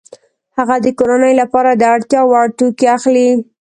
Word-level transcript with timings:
هغه 0.57 0.75
د 0.85 0.87
کورنۍ 0.97 1.33
لپاره 1.41 1.71
د 1.73 1.83
اړتیا 1.93 2.21
وړ 2.25 2.47
توکي 2.57 2.87
اخلي 2.97 3.29